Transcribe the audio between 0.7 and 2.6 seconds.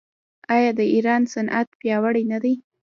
د ایران صنعت پیاوړی نه دی؟